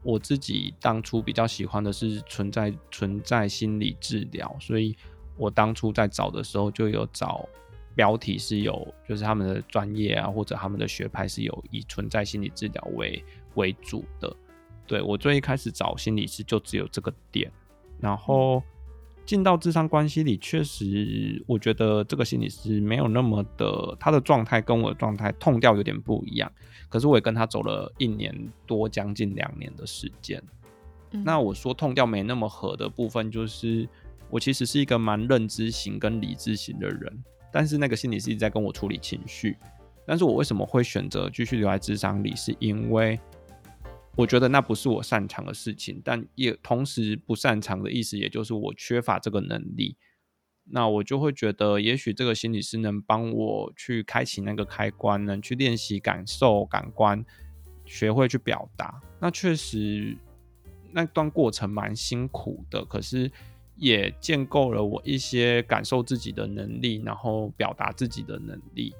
[0.03, 4.94] 我自己当初比较喜欢的是存在存在心理治疗，所以
[5.38, 7.49] 我当初在找的时候就有找
[7.94, 14.35] 标题是有，就是他们的专业啊，或者他们的学派是有以存在心理治疗为为主的。
[14.87, 17.50] 对，我最一开始找心理师就只有这个点，
[18.00, 18.62] 然后
[19.24, 26.52] 进到智商关系里，确实我觉得这个心理师没有那么的，他的状态跟我的状态痛调有点不一样。
[26.90, 28.35] 可是我也跟他走了一年
[28.66, 30.42] 多，将近两年的时间。
[31.12, 31.24] 嗯。
[31.24, 33.88] 那我说痛调没那么合的部分，就是
[34.28, 37.24] 我其实是一个蛮认知型跟理智型的人，
[37.55, 39.57] 但是那个心理师一直在跟我处理情绪。
[40.05, 43.19] 但是我为什么会选择继续留在咨商里，是因为。
[44.17, 49.97] 我觉得那不是我擅长的事情，但也同时不擅长的意思，也就是我缺乏这个能力。
[50.67, 57.25] 那我就会觉得，也许这个心理师能帮我去开启那个开关，能去练习感受感官，
[57.85, 59.03] 学会去表达。
[59.21, 60.17] 那确实
[60.93, 63.29] 那段过程蛮辛苦的，可是
[63.77, 68.95] 也建构了我一些感受自己的能力，然后表达自己的能力。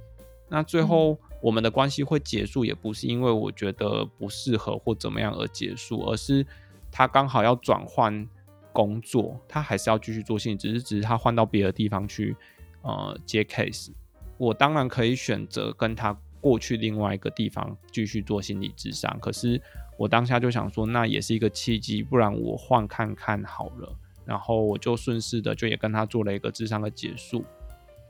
[0.49, 1.13] 那最后。
[1.13, 6.47] 嗯我们的关系会结束，也不是因为我觉得不适合或怎么样而结束，而是
[6.91, 8.27] 他刚好要转换
[8.73, 12.35] 工作，他还是要继续做心理，只是只是他换到别的地方去，
[12.81, 13.91] 呃，接 case。
[14.39, 19.61] 我当然可以选择跟他过去另外一个地方继续做心理咨商，可是
[19.99, 23.95] 我当下就想说，那也是一个契机，不然我换看看好了。
[24.25, 27.45] 然后我就顺势的就也跟他做了一个智商的结束。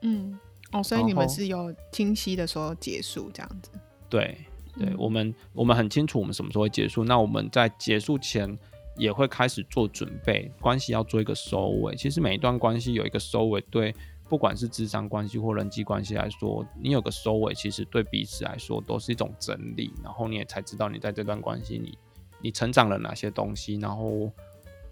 [0.03, 0.39] 嗯。
[0.73, 3.71] 哦，所以你们是有清晰的说结束这样子？
[4.09, 4.37] 对，
[4.77, 7.05] 对，我们我们很清楚我们什么时候会结束。
[7.05, 8.59] 那我们在结束前
[8.97, 11.95] 也会开始做准备，关系要做一个收尾。
[11.95, 13.95] 其实每一段关系有一个收尾，对
[14.29, 21.97] 不管是智商关系或人际关系来说，你有个收尾，其实对彼此来说都是一种整理，然后你也才知道你在这段关系里
[22.41, 24.29] 你成长了哪些东西，然后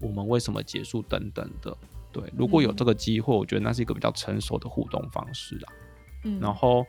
[0.03, 1.75] 我们为什么结束等等的。
[2.11, 5.73] 对，如果有这个机会，我觉得那是一个比较成熟的互动方式啦。
[6.25, 6.85] 嗯，然后。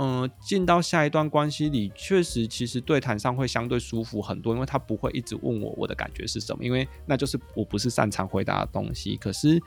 [0.00, 9.16] 嗯，进到下一段关系里，确实其实对谈上会相对舒服很多，因为他不会一直问我我的感觉是什么，因为那就是我不是擅长回答的东西。
[9.16, 9.60] 可是，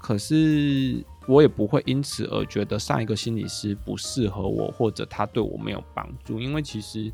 [0.00, 7.08] 可是我也不会因此而觉得上一个心理师不适合我，或者他对我没有帮助，因为其实，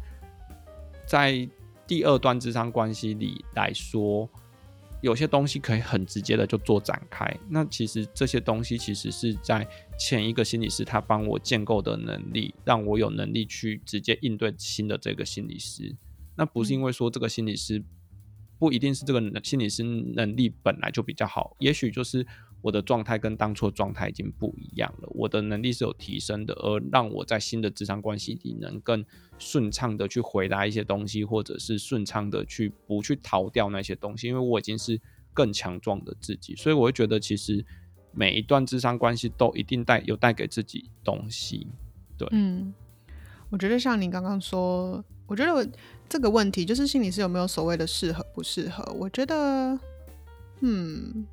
[1.06, 1.46] 在
[1.86, 4.26] 第二段智商关系里来说。
[5.05, 15.94] 有些东西可以很直接的就做展开，那其实这些东西其实是在前一个心理师他帮我建构的能力，让我有能力去直接应对新的这个心理师。
[16.34, 17.84] 那不是因为说这个心理师
[18.59, 22.26] 不一定是这个心理师能力本来就比较好，也许就是。
[22.64, 29.04] 我的状态跟当初状态已经不一样了，我的能力是有提升的，而让我在新的智商关系里能更
[29.38, 34.98] 顺畅的去回答一些东西，或者是顺畅的去不去逃掉那些东西，因为我已经是
[35.34, 37.62] 更强壮的自己，所以我会觉得其实
[38.12, 41.66] 每一段智商关系都一定带有带给自己东西。
[42.16, 42.72] 对，嗯，
[43.50, 45.70] 我觉得像你刚刚说，我觉得
[46.08, 48.90] 这个问题就是心理是有没有所谓的适合不适合？
[48.94, 49.78] 我觉得，
[50.60, 51.26] 嗯。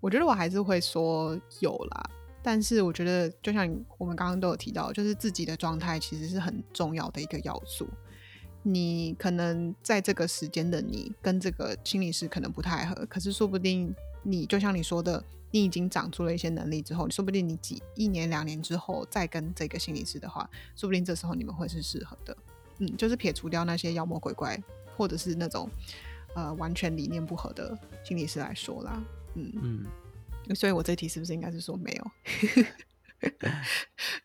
[0.00, 2.10] 我觉得我还是会说有啦，
[2.42, 7.88] 但是我觉得就像我们刚刚都有提到，就是自己的状态其实是很重要的一个要素。
[8.62, 22.36] 你可能在这个时间的你跟这个心理师可能不太合，可是说不定你就像你说的，你已经长出了一些能力之后，说不定你几一年两年之后再跟这个心理师的话，说不定这时候你们会是适合的。
[22.78, 24.60] 嗯，就是撇除掉那些妖魔鬼怪
[24.96, 25.68] 或者是那种
[26.34, 29.02] 呃完全理念不合的心理师来说啦。
[29.38, 29.86] 嗯
[30.46, 32.10] 嗯，所以我这题是不是应该是说没有？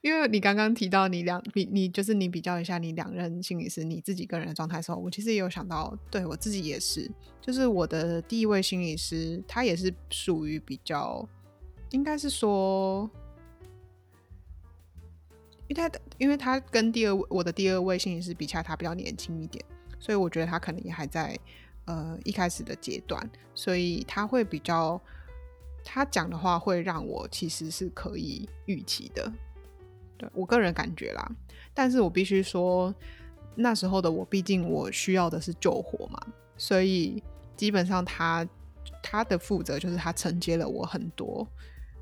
[0.02, 7.10] 因为你刚刚提到你两比你就是你比较一下你两任心理师你自己个人的状态的时候，我其实也有想到，对我自己也是，
[7.42, 11.28] 就是我的第一位心理师，他也是属于比较，
[11.90, 13.10] 应该是说，
[15.68, 19.66] 因为他因为他跟第二我的第二位心理师比起来，他比较年轻一点，
[19.98, 21.36] 所以我觉得他可能也还在。
[21.86, 25.00] 呃，一开始的阶段，所以他会比较，
[25.84, 29.32] 他讲的话会让我其实是可以预期的，
[30.18, 31.32] 对我个人感觉啦。
[31.74, 32.94] 但是我必须说，
[33.56, 36.20] 那时候的我，毕竟我需要的是救火嘛，
[36.58, 37.22] 所以
[37.58, 38.48] 基本上他
[39.02, 41.46] 他的负责就是他承接了我很多，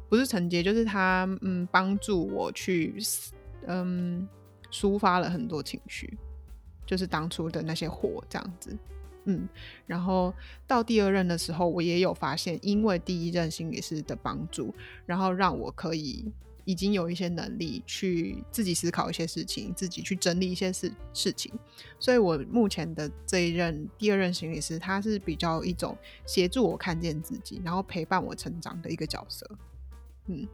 [0.09, 2.95] 不是承接，就是他嗯帮助我去
[3.65, 4.27] 嗯
[4.71, 6.17] 抒发了很多情绪，
[6.85, 8.77] 就是当初的那些火这样子。
[9.25, 9.47] 嗯，
[9.85, 10.33] 然后
[10.65, 14.73] 到第二任的时候，我也有发现，因为第一任心理师的帮助，
[15.05, 16.25] 然后让我可以
[16.65, 21.53] 已经有一些能力去自己思考一些事情，自己去整理一些事事情。
[21.99, 25.95] 所以我目前的这一任第二任心理师，他是比较一种
[26.25, 29.47] 协助我看见自己，然后陪伴我成长的一个角色。
[30.25, 30.47] 嗯，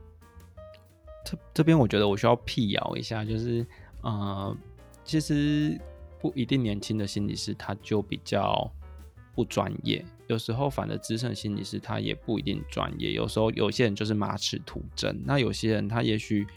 [1.24, 3.65] 这这边我觉得我需要辟谣一下，就是
[4.01, 4.57] 呃，
[5.05, 5.80] 其实。
[6.20, 8.72] 不一定年轻的心理师他就比较
[9.36, 13.11] 不专业，有时候反而资深心理师他也不一定专业。
[13.11, 16.47] 有时候有些人就是马齿徒真，那有些人他也许，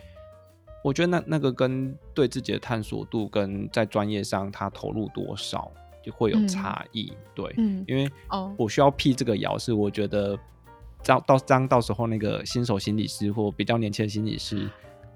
[0.83, 5.71] 我觉得那那个跟对自己的探索度跟在专业上他投入多少
[6.03, 7.13] 就会有差异。
[7.13, 8.11] 嗯、对，嗯、因为
[8.57, 10.39] 我需要辟这个谣，是我觉得
[11.05, 14.71] 到到当到时候那个新手心理师或比较年轻的心理师。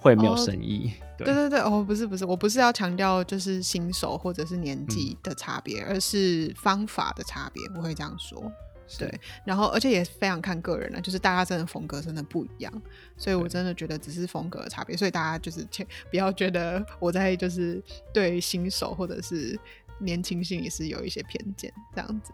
[0.05, 8.53] 会没有生意，哦、对，对对对，哦，不是不是，我不是要强调就是新手或者是年纪的差别，嗯、而是方法的差别，我会这样说。
[8.99, 12.71] 对，然后而且也非常看个人了，就是大家真的风格真的不一样，
[13.17, 17.83] 所以我真的觉得只是风格的差别，所以大家就是切不要觉得我在就是
[18.13, 19.59] 对新手或者是
[20.01, 22.31] 年轻性也是有一些偏见这样子。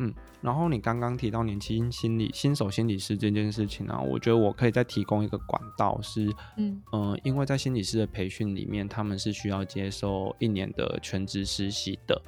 [0.00, 6.26] 嗯，然后你刚刚提到年轻心理新手心理师这件事情呢、啊，我觉得我可以再提供一个管道是，
[6.56, 12.20] 嗯嗯、呃，因为在心理师的培训里面，他们是需要接受一年的全职实习的。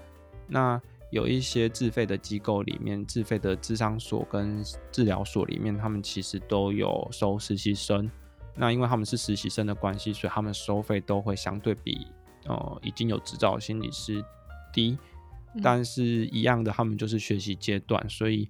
[0.47, 4.63] 那有一些自费的机构里面，自费的智商所跟
[4.93, 8.11] 治疗所里面，他们其实都有收实习生。
[8.55, 12.07] 那因为他们是实习生的关系，所以他们收费都会相对比
[12.47, 14.25] 呃已经有执照的心理师
[14.73, 14.97] 低。
[15.63, 18.49] 但是，一样的，他们就是学习阶段，所以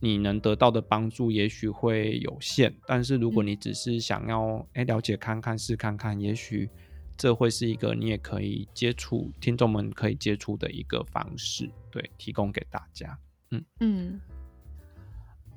[0.00, 2.74] 你能得到的帮助也许会有限。
[2.86, 6.68] 但是，如果你只是想要诶、欸、了解看看试看看，也许
[7.16, 13.18] 这会是一个你也可以接触听众们可以接触的一个方式，对，提供给大家。
[13.50, 14.20] 嗯嗯。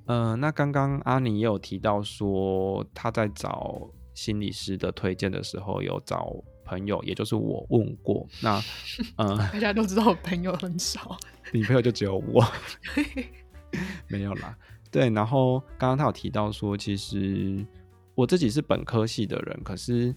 [0.06, 6.34] 呃，那刚刚阿尼也有提到说，他在找心理师的推荐的时候，有找
[6.70, 8.28] 朋友，也就是我问过。
[8.42, 8.62] 那，
[9.18, 11.18] 呃，大家都知道我朋友很少，
[11.52, 12.46] 你朋友就只有我，
[14.08, 14.56] 没有啦。
[14.92, 17.66] 对，然后刚刚他有提到说，其实
[18.14, 20.14] 我自己是本科系的人，可是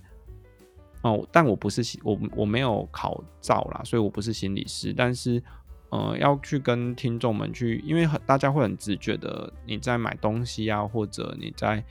[1.02, 4.94] 哦，但我不是我我没有考照啦，所以我不是心理师。
[4.94, 5.42] 但是，
[5.90, 11.84] 呃，要去跟听众们去，因为很大家会很直觉的，你在买东西啊，或者你在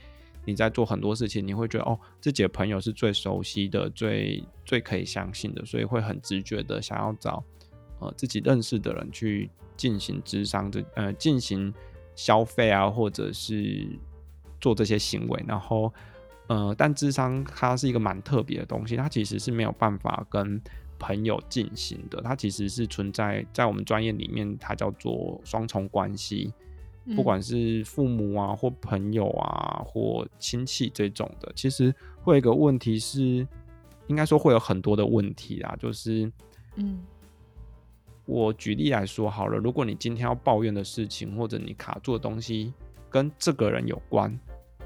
[0.44, 7.42] 你在做很多事情，你会觉得哦，自己的朋友是最熟悉的、最最可以相信的，所以会很直觉的想要找
[8.00, 11.72] 呃自己认识的人去进行智商的呃进行。
[12.14, 13.88] 消费啊，或者是
[14.60, 15.90] 做这些行为，然后，
[16.46, 20.60] 呃，但智商它是一个蛮特别的东西，它其实是没有办法跟
[20.98, 26.52] 朋友进行的，它其实是存在在我们专业里面，它叫做双重关系，
[27.16, 33.46] 不管是父母啊，或朋友啊，或亲戚这种的，其实会有一个问题是，
[34.06, 36.30] 应该说会有很多的问题啊，就是，
[36.76, 37.02] 嗯。
[38.24, 42.72] 我举例来说好了，如果你今天要抱怨的事情，或者你卡住的东西
[43.10, 44.32] 跟这个人有关，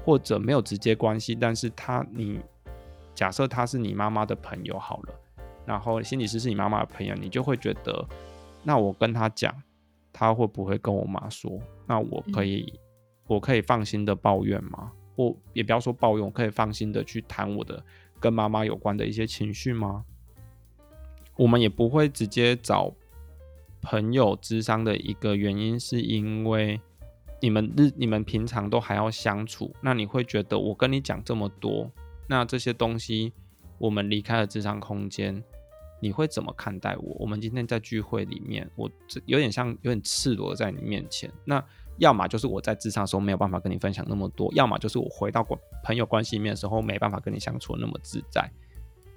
[0.03, 2.39] 或者没有直接关系，但是他你
[3.13, 5.13] 假设他是你妈妈的朋友好了，
[5.67, 8.03] 然后心理师是你妈妈的朋友，你就会觉得，
[8.63, 9.55] 那我跟他讲，
[10.11, 11.59] 他会不会跟我妈说？
[11.87, 12.79] 那我可以，嗯、
[13.27, 14.91] 我可以放心的抱怨吗？
[15.15, 17.83] 或也不要说抱怨，我可以放心的去谈我的
[18.19, 20.05] 跟妈妈有关的一些情绪吗？
[21.35, 22.93] 我们也不会直接找。
[23.79, 26.81] 朋友咨商的一个原因，是因为
[27.39, 31.89] 你们日你们平常都还要相处，那你会觉得我跟你讲这么多，
[32.27, 33.31] 那这些东西
[33.77, 35.41] 我们离开了智商空间，
[35.99, 37.15] 你会怎么看待我？
[37.19, 41.63] 我们今天在聚会里面，我这有点像有点赤裸在你面前，那
[41.97, 45.45] 要么就是我在智商的时候没有办法跟你分享那么多，要么就是我回到
[45.83, 48.49] 朋友关系里面的时候没办法跟你相处那么自在，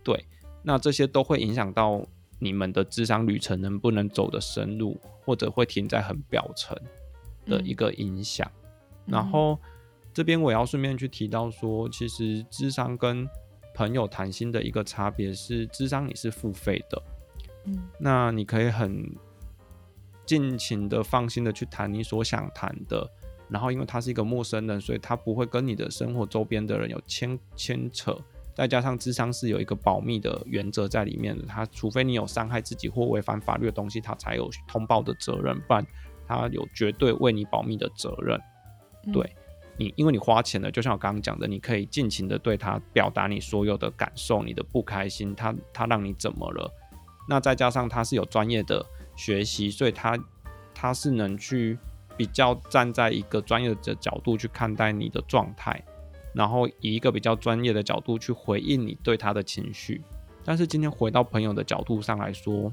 [0.03, 0.25] 对，
[0.63, 2.05] 那这些都会影响到。
[2.43, 6.75] 你们的智商旅程能不能走得深入，或者会停在很表层
[7.45, 8.51] 的一个影响？
[9.05, 9.59] 嗯、然后、嗯、
[10.15, 13.29] 这边我要顺便去提到说，其实智商跟
[13.81, 17.03] 朋友谈心的一个差别是，智商你是付费的，
[17.65, 19.11] 嗯，那你可以很
[20.27, 23.11] 尽情的、放心的去谈你所想谈的。
[23.49, 28.15] 然后因为他是一个陌生人，所以他不会跟你的生活周边的人有牵牵扯。
[28.55, 35.83] 再加上智商是有一个保密的原则在里面的，他除非你有伤害自己或违反法律的东西，他才有通报的责任，不然
[36.29, 38.39] 他有绝对为你保密的责任。
[39.07, 39.35] 嗯、对
[39.81, 46.71] 你，因为你花钱了，就像我刚刚讲的，你可以尽情的对他表达你所有的感受，你的不开心，他他让你怎么了？
[47.27, 48.85] 那再加上他是有专业的
[49.17, 50.19] 学习，所以他
[50.75, 51.79] 他是能去
[52.15, 55.83] 比较站在一个专业的角度去看待你的状态。
[56.35, 60.01] 然后以一个比较专业的角度去回应你对他的情绪，
[60.45, 62.73] 但是今天回到朋友的角度上来说，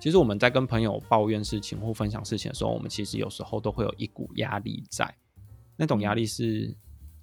[0.00, 5.14] 其实我们在跟朋友抱怨事情或分享事情的时候，我们其实有时候都会有一股压力在，
[5.76, 6.76] 那种压力是，嗯、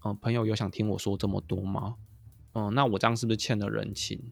[0.05, 1.95] 呃，朋友有想听我说这么多吗？
[2.53, 4.31] 嗯、呃，那我这样是不是欠了人情？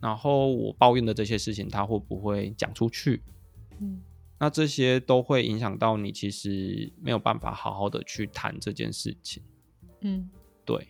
[0.00, 3.22] 然后我抱怨的这些事情，他会不会讲出去？
[3.80, 4.02] 嗯。
[4.38, 9.40] 那这些都会影响到你，其实没有办法好好的去谈这件事情。
[10.00, 10.28] 嗯，
[10.64, 10.88] 对。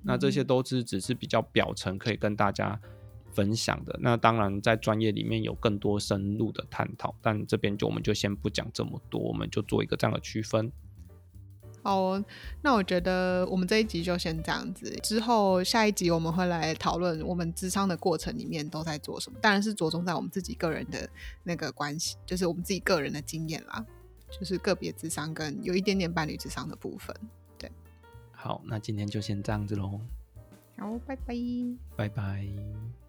[0.00, 2.80] 那这些都是只是比较表层可以跟大家
[3.32, 3.98] 分享的。
[4.00, 10.70] 那当然，在专业里面有更多深入的探讨，但这边就我们就先不讲这么多，我们就做一个这样的区分。
[11.84, 12.18] 好，
[12.62, 14.90] 那我觉得我们这一集就先这样子。
[15.02, 21.06] 之后下一集我们会来讨论我们智商的过程里面都在做什么，当然是着重在我们自己个人的
[21.42, 23.84] 那个关系，就是我们自己个人的经验啦，
[24.30, 27.14] 就是个别智商跟有一点点伴侣智商的部分。
[27.58, 27.70] 对，
[28.32, 30.00] 好，那今天就先这样子喽。
[30.78, 31.34] 好，拜拜，
[31.94, 33.03] 拜拜。